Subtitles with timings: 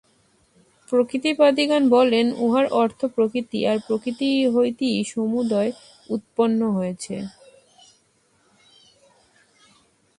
[0.89, 5.71] প্রকৃতিবাদিগণ বলেন, উহার অর্থ প্রকৃতি, আর প্রকৃতি হইতেই সমুদয়
[6.09, 7.15] উৎপন্ন হইয়াছে।